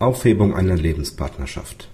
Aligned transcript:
Aufhebung 0.00 0.54
einer 0.54 0.76
Lebenspartnerschaft 0.76 1.88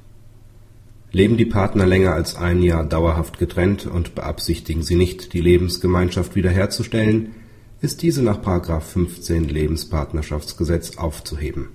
Leben 1.10 1.38
die 1.38 1.46
Partner 1.46 1.86
länger 1.86 2.12
als 2.12 2.36
ein 2.36 2.60
Jahr 2.60 2.84
dauerhaft 2.84 3.38
getrennt 3.38 3.86
und 3.86 4.14
beabsichtigen 4.14 4.82
sie 4.82 4.96
nicht, 4.96 5.32
die 5.32 5.40
Lebensgemeinschaft 5.40 6.34
wiederherzustellen, 6.34 7.36
ist 7.80 8.02
diese 8.02 8.22
nach§ 8.22 8.42
15 8.80 9.48
Lebenspartnerschaftsgesetz 9.48 10.98
aufzuheben. 10.98 11.68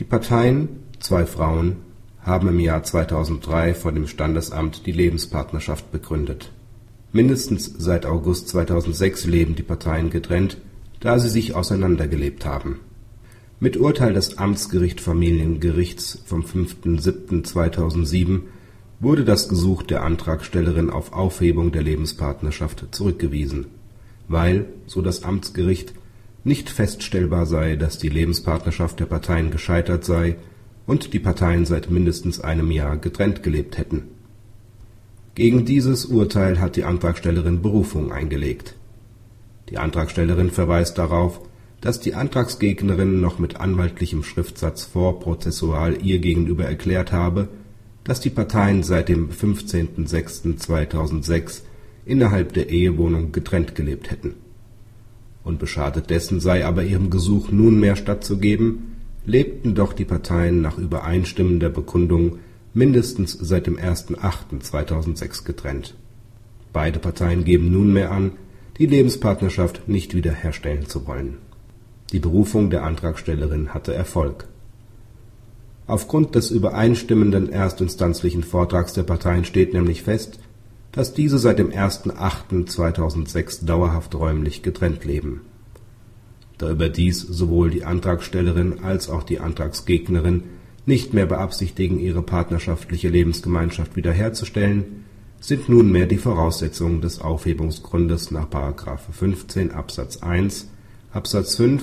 Die 0.00 0.04
Parteien 0.04 0.70
(zwei 0.98 1.24
Frauen) 1.24 1.76
haben 2.22 2.48
im 2.48 2.58
Jahr 2.58 2.82
2003 2.82 3.74
vor 3.74 3.92
dem 3.92 4.08
Standesamt 4.08 4.86
die 4.86 4.92
Lebenspartnerschaft 4.92 5.92
begründet. 5.92 6.50
Mindestens 7.12 7.72
seit 7.78 8.06
August 8.06 8.48
2006 8.48 9.26
leben 9.26 9.54
die 9.54 9.62
Parteien 9.62 10.10
getrennt, 10.10 10.56
da 10.98 11.20
sie 11.20 11.28
sich 11.28 11.54
auseinandergelebt 11.54 12.44
haben 12.44 12.80
mit 13.60 13.76
Urteil 13.76 14.12
des 14.12 14.38
Amtsgericht 14.38 15.00
Familiengerichts 15.00 16.22
vom 16.24 16.42
5.7.2007 16.42 18.42
wurde 19.00 19.24
das 19.24 19.48
Gesuch 19.48 19.82
der 19.82 20.04
Antragstellerin 20.04 20.90
auf 20.90 21.12
Aufhebung 21.12 21.72
der 21.72 21.82
Lebenspartnerschaft 21.82 22.86
zurückgewiesen, 22.92 23.66
weil, 24.28 24.66
so 24.86 25.02
das 25.02 25.24
Amtsgericht, 25.24 25.92
nicht 26.44 26.70
feststellbar 26.70 27.46
sei, 27.46 27.74
dass 27.76 27.98
die 27.98 28.08
Lebenspartnerschaft 28.08 29.00
der 29.00 29.06
Parteien 29.06 29.50
gescheitert 29.50 30.04
sei 30.04 30.36
und 30.86 31.12
die 31.12 31.18
Parteien 31.18 31.66
seit 31.66 31.90
mindestens 31.90 32.40
einem 32.40 32.70
Jahr 32.70 32.96
getrennt 32.96 33.42
gelebt 33.42 33.76
hätten. 33.76 34.04
Gegen 35.34 35.64
dieses 35.64 36.06
Urteil 36.06 36.60
hat 36.60 36.76
die 36.76 36.84
Antragstellerin 36.84 37.60
Berufung 37.60 38.12
eingelegt. 38.12 38.76
Die 39.68 39.78
Antragstellerin 39.78 40.50
verweist 40.50 40.98
darauf 40.98 41.40
dass 41.80 42.00
die 42.00 42.14
Antragsgegnerin 42.14 43.20
noch 43.20 43.38
mit 43.38 43.60
anwaltlichem 43.60 44.24
Schriftsatz 44.24 44.82
vorprozessual 44.84 46.02
ihr 46.02 46.18
gegenüber 46.18 46.64
erklärt 46.64 47.12
habe, 47.12 47.46
dass 48.04 48.20
die 48.20 48.30
Parteien 48.30 48.82
seit 48.82 49.08
dem 49.08 49.30
15.06.2006 49.30 51.62
innerhalb 52.04 52.52
der 52.54 52.70
Ehewohnung 52.70 53.32
getrennt 53.32 53.74
gelebt 53.74 54.10
hätten. 54.10 54.34
Unbeschadet 55.44 56.08
dessen 56.10 56.40
sei 56.40 56.66
aber 56.66 56.82
ihrem 56.82 57.10
Gesuch 57.10 57.52
nunmehr 57.52 57.96
stattzugeben, 57.96 58.96
lebten 59.24 59.74
doch 59.74 59.92
die 59.92 60.06
Parteien 60.06 60.62
nach 60.62 60.78
übereinstimmender 60.78 61.68
Bekundung 61.68 62.38
mindestens 62.74 63.32
seit 63.32 63.66
dem 63.66 63.78
1.08.2006 63.78 65.44
getrennt. 65.44 65.94
Beide 66.72 66.98
Parteien 66.98 67.44
geben 67.44 67.70
nunmehr 67.70 68.10
an, 68.10 68.32
die 68.78 68.86
Lebenspartnerschaft 68.86 69.88
nicht 69.88 70.14
wiederherstellen 70.14 70.86
zu 70.86 71.06
wollen 71.06 71.38
die 72.12 72.18
Berufung 72.18 72.70
der 72.70 72.84
Antragstellerin 72.84 73.74
hatte 73.74 73.94
Erfolg. 73.94 74.46
Aufgrund 75.86 76.34
des 76.34 76.50
übereinstimmenden 76.50 77.50
erstinstanzlichen 77.50 78.42
Vortrags 78.42 78.92
der 78.92 79.04
Parteien 79.04 79.44
steht 79.44 79.72
nämlich 79.72 80.02
fest, 80.02 80.38
dass 80.92 81.14
diese 81.14 81.38
seit 81.38 81.58
dem 81.58 81.70
1.8.2006 81.70 83.64
dauerhaft 83.64 84.14
räumlich 84.14 84.62
getrennt 84.62 85.04
leben. 85.04 85.42
Da 86.58 86.70
überdies 86.70 87.20
sowohl 87.20 87.70
die 87.70 87.84
Antragstellerin 87.84 88.80
als 88.82 89.08
auch 89.08 89.22
die 89.22 89.38
Antragsgegnerin 89.38 90.44
nicht 90.86 91.14
mehr 91.14 91.26
beabsichtigen, 91.26 92.00
ihre 92.00 92.22
partnerschaftliche 92.22 93.08
Lebensgemeinschaft 93.08 93.94
wiederherzustellen, 93.94 95.04
sind 95.40 95.68
nunmehr 95.68 96.06
die 96.06 96.16
Voraussetzungen 96.18 97.00
des 97.00 97.20
Aufhebungsgrundes 97.20 98.30
nach§ 98.30 98.48
15 99.12 99.70
Absatz 99.70 100.16
1 100.18 100.68
Absatz 101.10 101.56
5 101.56 101.82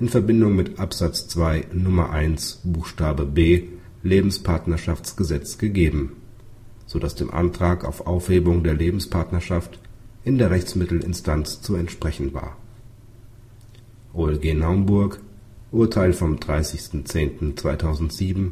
in 0.00 0.08
Verbindung 0.08 0.56
mit 0.56 0.80
Absatz 0.80 1.28
2 1.28 1.66
Nr. 1.72 2.10
1 2.10 2.62
Buchstabe 2.64 3.24
b 3.24 3.68
Lebenspartnerschaftsgesetz 4.02 5.58
gegeben, 5.58 6.16
so 6.84 6.98
dass 6.98 7.14
dem 7.14 7.30
Antrag 7.30 7.84
auf 7.84 8.08
Aufhebung 8.08 8.64
der 8.64 8.74
Lebenspartnerschaft 8.74 9.78
in 10.24 10.38
der 10.38 10.50
Rechtsmittelinstanz 10.50 11.62
zu 11.62 11.76
entsprechen 11.76 12.34
war. 12.34 12.56
OLG 14.14 14.54
Naumburg 14.54 15.20
Urteil 15.70 16.12
vom 16.12 16.34
30.10.2007 16.34 18.50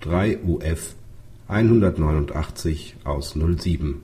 3 0.00 0.38
UF 0.42 0.96
189 1.46 2.96
aus 3.04 3.36
07 3.36 4.02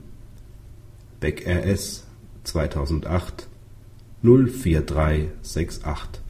Beck 1.19 1.45
RS 1.45 2.07
2008 2.45 3.48
04368 4.23 6.21